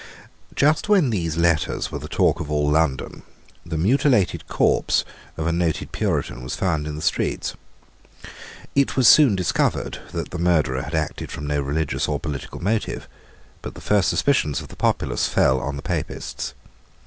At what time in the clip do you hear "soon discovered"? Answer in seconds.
9.07-9.99